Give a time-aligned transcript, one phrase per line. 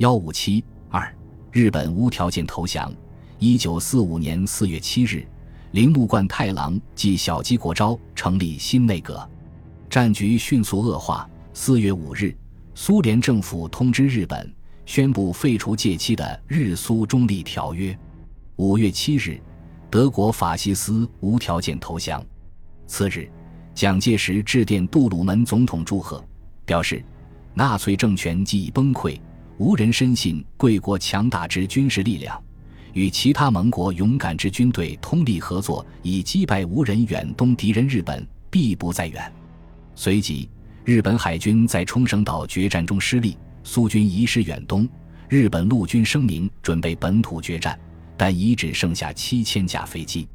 [0.00, 1.14] 幺五七二，
[1.52, 2.90] 日本无条件投降。
[3.38, 5.28] 一九四五年四月七日，
[5.72, 9.28] 铃木贯太郎继小矶国昭成立新内阁，
[9.90, 11.28] 战局迅速恶化。
[11.52, 12.34] 四月五日，
[12.74, 14.50] 苏联政府通知日本，
[14.86, 17.94] 宣布废除借期的日苏中立条约。
[18.56, 19.38] 五月七日，
[19.90, 22.24] 德国法西斯无条件投降。
[22.86, 23.30] 次日，
[23.74, 26.24] 蒋介石致电杜鲁门总统祝贺，
[26.64, 27.04] 表示
[27.52, 29.20] 纳粹政权既已崩溃。
[29.60, 32.42] 无人深信贵国强大之军事力量，
[32.94, 39.30] 与其他盟国勇敢之军队通力合作，以击败无人远东敌人日本，必不在远。
[39.94, 40.48] 随即，
[40.82, 44.88] 日本海军在冲绳岛决战中失利，苏军遗失远东。
[45.28, 47.78] 日本陆军声明准备本土决战，
[48.16, 50.26] 但已只剩下七千架飞机。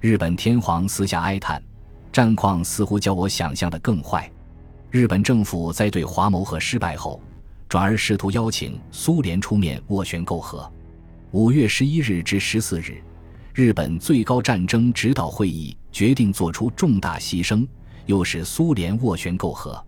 [0.00, 1.62] 日本天皇私下哀叹，
[2.10, 4.28] 战况似乎较我想象的更坏。
[4.90, 7.22] 日本政府在对华谋和失败后。
[7.74, 10.72] 转而试图邀请苏联出面斡旋媾和。
[11.32, 13.02] 五月十一日至十四日，
[13.52, 17.66] 日本最高战争指导会议决定做出重大牺牲，
[18.06, 19.84] 又使苏联斡旋媾和。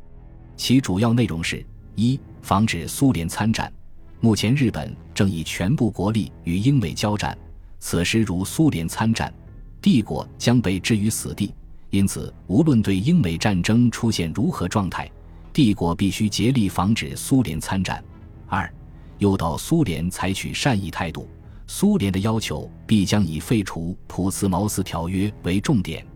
[0.57, 3.73] 其主要内容是：一、防止苏联参战。
[4.19, 7.39] 目前日本正以全部国力与英美交战，
[7.79, 9.33] 此时如苏联参战，
[9.81, 11.55] 帝国将被置于死地。
[11.91, 15.09] 因此，无论对英美战争出现如何状态。
[15.57, 18.05] 帝国必须竭力防止苏联参战。
[18.47, 18.71] 二，
[19.17, 21.27] 诱导苏联采取善意态度。
[21.67, 26.07] 苏联的要求必将以废除普茨茅斯条约为重点，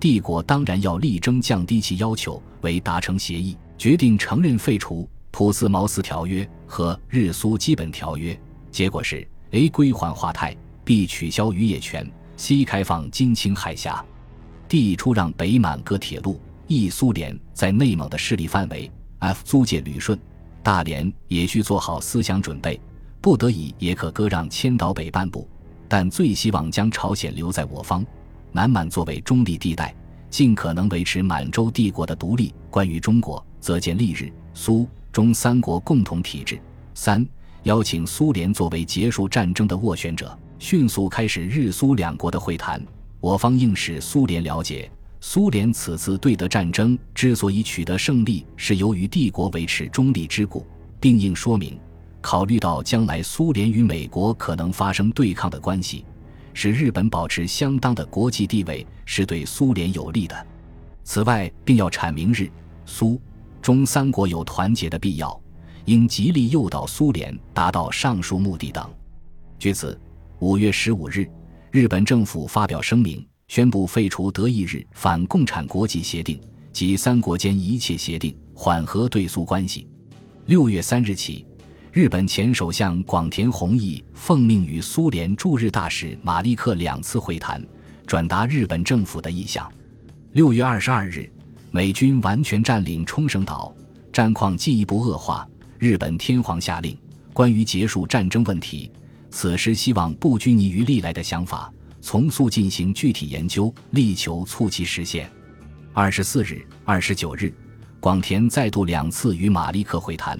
[0.00, 8.36] 帝国当然要力争降低其要求，为达成协议，决定承认废除普茨茅斯条约和日苏基本条约。
[8.72, 12.04] 结果是：A 归还华泰，B 取消渔业权
[12.36, 14.04] ，C 开放金青海峡
[14.66, 16.40] ，D 出让北满各铁路。
[16.68, 20.18] 一苏联在内蒙的势力范围，F 租借旅顺，
[20.62, 22.78] 大连也需做好思想准备，
[23.22, 25.48] 不得已也可割让千岛北半部，
[25.88, 28.04] 但最希望将朝鲜留在我方，
[28.52, 29.94] 南满作为中立地带，
[30.28, 32.54] 尽可能维持满洲帝国的独立。
[32.68, 36.60] 关于中国，则建立日苏中三国共同体制。
[36.92, 37.26] 三，
[37.62, 42.78] 邀请苏联作为结束战争的斡旋者，迅速开始日苏两国的会谈。
[43.20, 44.90] 我方应使苏联了解。
[45.20, 50.64] 苏联此次对德战争之所以取得胜利，是由于帝国维持中立之故，
[51.00, 51.78] 并应说明，
[52.20, 56.04] 考虑到将来苏联与美国可能发生对抗的关系，
[56.54, 60.46] 使日本保持相当的国际地位是对苏联有利的。
[61.02, 62.48] 此外，并要阐明日、
[62.86, 63.20] 苏、
[63.60, 65.38] 中三国有团结的必要，
[65.86, 68.88] 应极力诱导苏联达到上述目的等。
[69.58, 69.98] 据此，
[70.38, 71.28] 五月十五日，
[71.72, 73.26] 日本政府发表声明。
[73.48, 76.38] 宣布废除德意日反共产国际协定
[76.70, 79.86] 及三国间一切协定，缓和对苏关系。
[80.46, 81.44] 六月三日起，
[81.90, 87.66] 日本前首相广田弘毅奉命与苏联驻日大使马利克两次会谈，
[88.06, 89.66] 转达日本政府的意向。
[90.32, 91.28] 六月二十二日，
[91.70, 93.74] 美军完全占领冲绳岛，
[94.12, 95.48] 战况进一步恶化。
[95.78, 96.96] 日本天皇下令，
[97.32, 98.92] 关于结束战争问题，
[99.30, 101.72] 此时希望不拘泥于历来的想法。
[102.00, 105.30] 从速进行具体研究，力求促其实现。
[105.92, 107.52] 二十四日、二十九日，
[107.98, 110.38] 广田再度两次与马利克会谈，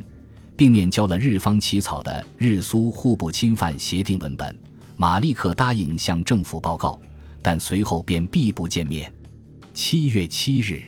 [0.56, 4.56] 并面交了日方起草的日苏互不侵犯协定文本。
[4.96, 7.00] 马利克答应向政府报告，
[7.42, 9.12] 但随后便避不见面。
[9.74, 10.82] 七月七日，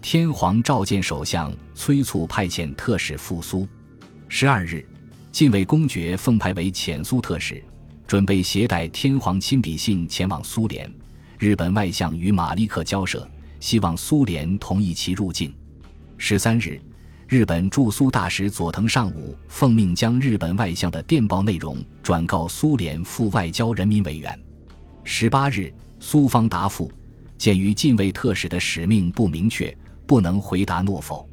[0.00, 3.66] 天皇召见首相，催促派遣特使赴苏。
[4.28, 4.84] 十二日，
[5.30, 7.62] 近卫公爵奉派为遣苏特使。
[8.06, 10.88] 准备携带天皇亲笔信前往苏联，
[11.38, 13.28] 日本外相与马利克交涉，
[13.58, 15.52] 希望苏联同意其入境。
[16.16, 16.80] 十三日，
[17.26, 24.38] 日本驻苏大使佐藤尚武奉命将日本外相的电报内容转告苏联副外交人民委员。
[25.02, 26.88] 十八日，苏方答复：
[27.36, 31.28] 鉴于近卫特使的使命不明确，不能回答诺否。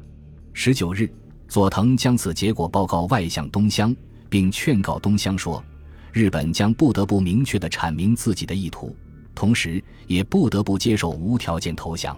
[0.52, 1.08] 十九日，
[1.46, 3.94] 佐藤将此结果报告外相东乡，
[4.28, 5.64] 并劝告东乡说。
[6.14, 8.96] 日本将不得不明确地阐明自己的意图，
[9.34, 12.16] 同时也不得不接受无条件投降。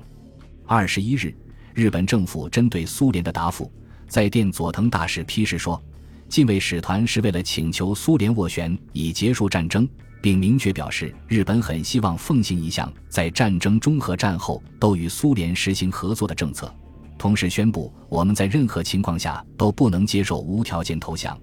[0.67, 1.35] 二十一日，
[1.73, 3.73] 日本政府针对苏联的答复，
[4.07, 5.83] 在电佐藤大使批示说，
[6.29, 9.89] 近卫使团是为了请求苏联斡旋以结束战争，
[10.21, 16.71] 并明确表示日本很希望奉行一项在战争中和战后都与苏联实行合作的政策，
[17.17, 21.35] 同时宣布我们在任何情况下都不能接受无条件投降。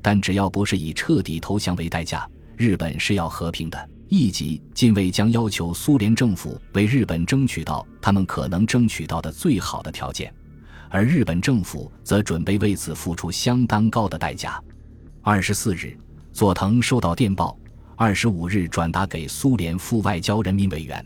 [0.00, 3.90] 但只要不是以彻底投降为代价，日本是要和平的。
[4.08, 10.32] 一级近卫将要求苏联政府为日本争取到他们可能争取到的最好的条件，
[10.88, 14.62] 而日本政府则准备为此付出相当高的代价。
[15.22, 15.98] 二十四日，
[16.32, 17.58] 佐藤收到电报，
[17.96, 21.04] 二十五日转达给苏联副外交人民委员，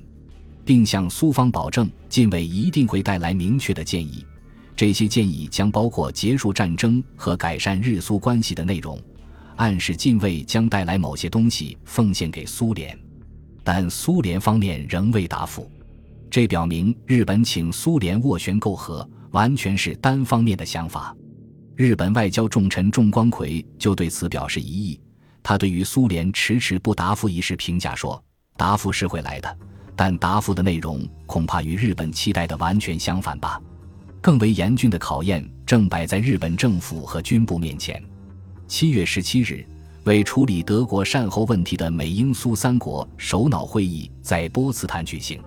[0.63, 4.27] 并向苏方保证，近卫一定会带来明确的建议。
[4.81, 8.99] 这些建议将包括结束战争和改善日苏关系的内容，
[9.57, 12.99] 暗示近卫将带来某些东西奉献给苏联，
[13.63, 15.71] 但苏联方面仍未答复。
[16.31, 21.15] 这表明日本请苏联斡旋媾和完全是单方面的想法。
[21.77, 24.99] 日本外交重臣重光葵就对此表示疑义。
[25.43, 28.25] 他对于苏联迟迟不答复一事评价说
[28.57, 29.59] ：“答复是会来的，
[29.95, 33.61] 但答复的内容恐怕与日本期待的完全相反吧。”
[34.23, 38.03] 更为严峻的考验正摆在日本政府和军部面前。
[38.69, 39.65] 七月十七日，
[40.05, 45.41] 为处理德国善后问题的美英苏三国首脑会议在波茨坦举行。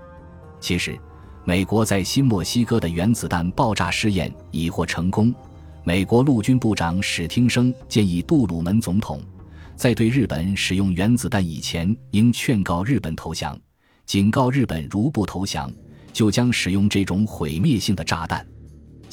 [0.59, 0.97] 其实，
[1.45, 5.33] 美国在新墨西哥的原子弹爆炸试验已获成功。
[5.83, 9.21] 美国陆军部长史汀生建议杜鲁门总统，
[9.75, 13.59] 在对日本使用原子弹以前，应劝告日本投降，
[14.05, 15.71] 警告日本如不投降，
[16.11, 18.45] 就将使用这种毁灭性的炸弹。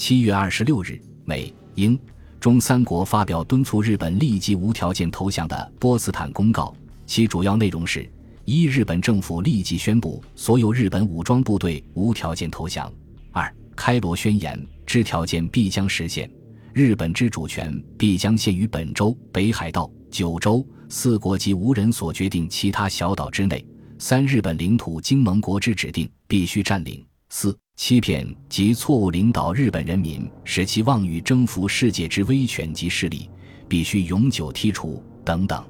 [0.01, 1.97] 七月二十六日，美英
[2.41, 6.75] 中三国发表敦促日本立即无条件投降的波茨坦公告，
[7.05, 8.11] 其主要内容是：
[8.47, 12.91] 一、日本政府立即宣布所有日本武装部队无条件投降；
[13.31, 16.29] 二、开罗宣言之条件必将实现。
[16.73, 23.63] 日本之主权必将限于本州、北海道、九州四国及无人所决定其他小岛之内。
[23.99, 27.05] 三、日本领土经盟国之指定，必须占领。
[27.33, 33.31] 四、欺骗及错误领导日本人民，使其妄欲征服世界之威权及势力，
[33.69, 35.03] 必须永久剔除。
[35.25, 35.65] 等等。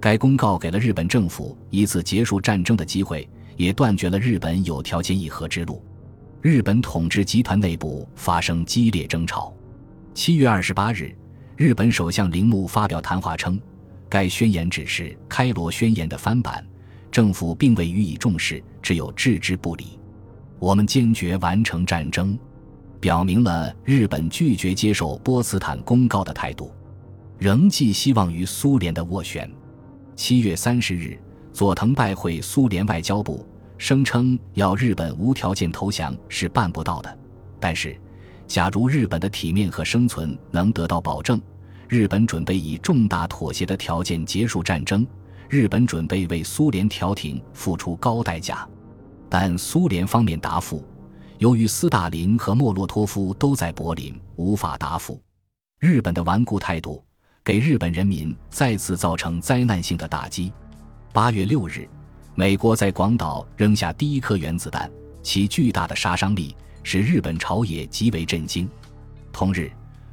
[0.00, 5.80] 该公告给了日本政府一次结束战争的机会，也断绝了日本有条件议和之路。
[6.42, 9.54] 日本统治集团内部发生激烈争吵。
[10.14, 11.14] 七月二十八日，
[11.56, 13.58] 日本首相铃木发表谈话称，
[14.08, 16.66] 该宣言只是开罗宣言的翻版，
[17.08, 19.96] 政府并未予以重视，只有置之不理。
[20.58, 22.38] 我们坚决完成战争，
[23.00, 26.72] 表明了日本拒绝接受波茨坦公告的态度，
[27.38, 29.50] 仍寄希望于苏联的斡旋。
[30.16, 31.18] 七月三十日，
[31.52, 33.46] 佐藤拜会苏联外交部，
[33.76, 37.18] 声称要日本无条件投降是办不到的，
[37.60, 37.96] 但是。
[38.48, 41.38] 假如日本的体面和生存能得到保证，
[41.86, 45.06] 日本准备以重大妥协的条件结束战争。
[45.50, 48.66] 日本准备为苏联调停付出高代价，
[49.28, 50.84] 但苏联方面答复，
[51.38, 55.20] 由于斯大林和莫洛托夫都在柏林，无法答复。
[55.78, 57.04] 日本的顽固态度
[57.44, 60.52] 给日本人民再次造成灾难性的打击。
[61.12, 61.88] 八月六日，
[62.34, 64.90] 美国在广岛扔下第一颗原子弹，
[65.22, 66.56] 其巨大的杀伤力。
[66.84, 68.66] 使日本朝野极为震惊。
[69.30, 69.70] 同日，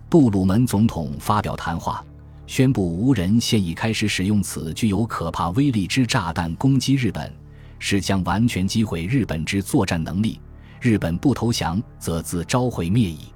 [0.09, 2.03] 杜鲁门总统发表谈话，
[2.47, 7.31] 宣布无人现已开始使用此具有可怕威力之炸弹攻击日本，
[7.80, 10.39] 是将完全击毁日本之作战能力。
[10.81, 13.33] 日本不投降，则自召回灭矣。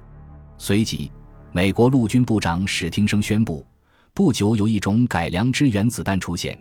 [0.56, 1.10] 随即，
[1.52, 3.66] 美国陆军部长史汀生宣布，
[4.14, 6.56] 不久有一种改良之原子弹出现，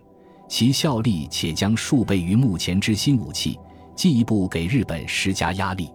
[0.48, 3.60] 其效力且将数倍于目前之新武器，
[3.96, 5.92] 进一步给日本施加压力。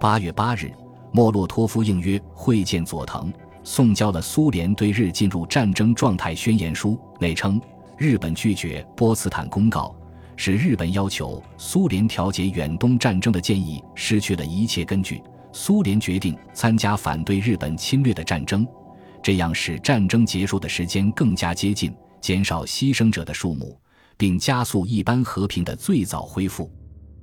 [0.00, 0.72] 八月八日，
[1.12, 3.32] 莫洛托夫应约会见佐藤，
[3.62, 6.98] 送交了苏联对日进入战争状态宣言书。
[7.20, 7.60] 内称，
[7.96, 9.94] 日本拒绝波茨坦公告，
[10.36, 15.22] 使日本要求苏联调解远东战争的建议失去了一切根据。
[15.52, 18.66] 苏联决定参加反对日本侵略的战争，
[19.22, 23.78] 这样使战争结束的时间更加接近，减少牺牲者的数目，
[24.16, 26.70] 并加速一般和平的最早恢复。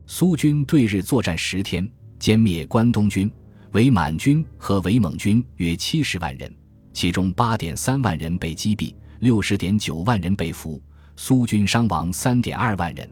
[0.06, 1.90] 苏军对日作战十天。
[2.20, 3.28] 歼灭关东军、
[3.72, 6.56] 伪满军和伪蒙军约七十万人，
[6.94, 10.80] 其中八点三万人被击毙，六十点九万人被俘，
[11.24, 13.08] 苏军伤亡三点二万人。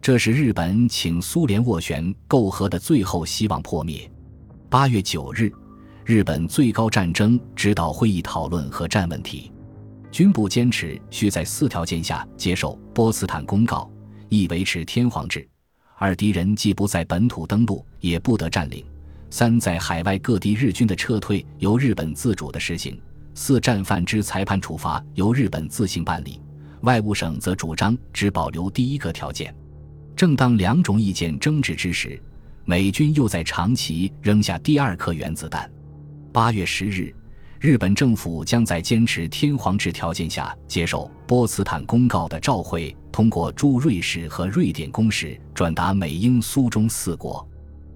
[0.00, 4.10] 这是日本请苏联斡旋媾和的最后希望破灭。
[4.70, 5.52] 八月九日，
[6.06, 9.52] 日本最高战争指导会议讨论核战问题，
[10.10, 13.90] 军部坚持需在四条件下接受波茨坦公告：
[14.30, 15.46] 一、维持天皇制。
[15.98, 18.82] 二敌人既不在本土登陆，也不得占领。
[19.28, 22.98] 三在海外各地日军的撤退由日本自主的实行。
[23.34, 26.40] 四战犯之裁判处罚由日本自行办理。
[26.84, 29.54] 外务省则主张只保留第一个条件。
[30.14, 32.22] 正当两种意见争执之时，
[32.64, 35.70] 美军又在长崎扔下第二颗原子弹。
[36.32, 37.14] 八月十日。
[37.60, 47.48] 日本政府将在坚持天皇制条件下接受波茨坦公告的照会，通过驻瑞士和瑞典公使转达美英苏中四国。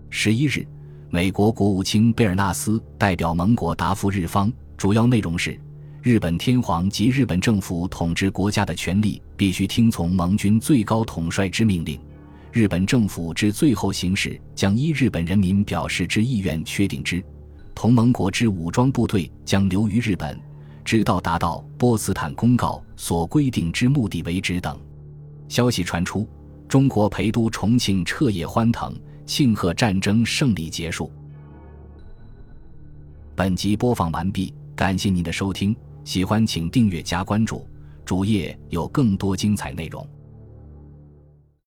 [0.09, 0.67] 十一日，
[1.11, 5.61] 美国国务卿贝尔纳斯代表盟国答复日方，主要内容是：
[6.01, 12.01] 日本天皇及日本政府统治国家的权力必须听从盟军最高统帅之命令。
[12.53, 17.23] 日本政府之最后形式将依日本人民表示之意愿确定之。
[17.75, 20.39] 同盟国之武装部队将留于日本，
[20.85, 24.61] 直到达到波茨坦公告所规定之目的为止。
[24.61, 24.79] 等
[25.49, 26.29] 消息传出，
[26.69, 28.95] 中国陪都重庆彻夜欢腾，
[29.27, 31.11] 庆贺战争胜利结束。
[33.35, 35.75] 本集播放完毕，感谢您的收听，
[36.09, 37.69] 喜欢请订阅加关注，
[38.03, 40.09] 主页有更多精彩内容。